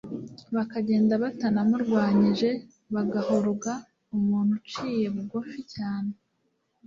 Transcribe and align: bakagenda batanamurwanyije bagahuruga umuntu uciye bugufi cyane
bakagenda 0.55 1.13
batanamurwanyije 1.23 2.49
bagahuruga 2.93 3.71
umuntu 4.15 4.51
uciye 4.59 5.05
bugufi 5.15 5.59
cyane 5.73 6.11